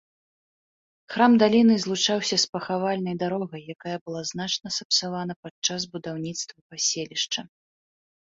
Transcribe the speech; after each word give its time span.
Храм 1.15 1.33
даліны 1.41 1.75
злучаўся 1.83 2.35
з 2.43 2.47
пахавальнай 2.55 3.15
дарогай, 3.23 3.61
якая 3.77 3.97
была 4.07 4.21
значна 4.31 4.69
сапсавана 4.79 5.33
падчас 5.43 5.81
будаўніцтва 5.95 6.59
паселішча. 6.73 7.41